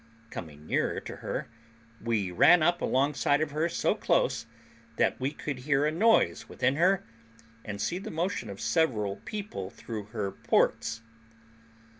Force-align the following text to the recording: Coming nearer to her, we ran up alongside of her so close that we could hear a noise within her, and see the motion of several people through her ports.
Coming 0.31 0.65
nearer 0.65 0.99
to 1.01 1.17
her, 1.17 1.47
we 2.03 2.31
ran 2.31 2.63
up 2.63 2.81
alongside 2.81 3.39
of 3.39 3.51
her 3.51 3.69
so 3.69 3.93
close 3.93 4.47
that 4.95 5.19
we 5.19 5.29
could 5.31 5.59
hear 5.59 5.85
a 5.85 5.91
noise 5.91 6.49
within 6.49 6.75
her, 6.77 7.03
and 7.63 7.79
see 7.79 7.99
the 7.99 8.09
motion 8.09 8.49
of 8.49 8.59
several 8.59 9.17
people 9.25 9.69
through 9.69 10.05
her 10.05 10.31
ports. 10.31 11.03